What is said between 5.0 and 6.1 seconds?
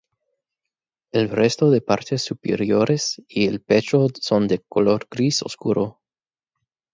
gris oscuro.